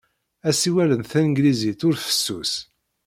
Assiwel 0.49 0.91
n 0.95 1.01
tanglizit 1.11 1.81
ur 1.87 1.95
fessus. 2.05 2.53